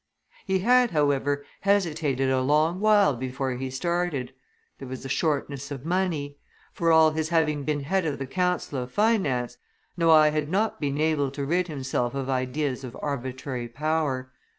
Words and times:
He 0.47 0.57
had, 0.61 0.89
however, 0.89 1.45
hesitated 1.59 2.27
a 2.31 2.41
long 2.41 2.79
while 2.79 3.15
before 3.15 3.51
he 3.51 3.69
started. 3.69 4.33
There 4.79 4.87
was 4.87 5.05
a 5.05 5.09
shortness 5.09 5.69
of 5.69 5.85
money. 5.85 6.37
For 6.73 6.91
all 6.91 7.11
his 7.11 7.29
having 7.29 7.65
been 7.65 7.81
head 7.81 8.07
of 8.07 8.17
the 8.17 8.25
council 8.25 8.79
of 8.81 8.91
finance, 8.91 9.57
Noailles 9.95 10.31
had 10.31 10.49
not 10.49 10.81
been 10.81 10.97
able 10.99 11.29
to 11.29 11.45
rid 11.45 11.67
himself 11.67 12.15
of 12.15 12.31
ideas 12.31 12.83
of 12.83 12.97
arbitrary 12.99 13.67
power. 13.67 14.31